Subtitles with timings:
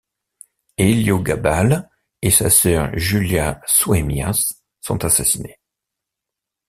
[0.79, 1.87] Héliogabale
[2.23, 5.59] et sa mère Julia Soæmias sont assassinés.